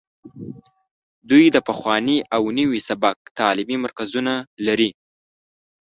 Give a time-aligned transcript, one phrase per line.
[1.29, 4.33] دوی د پخواني او نوي سبک تعلیمي مرکزونه
[4.67, 4.91] لري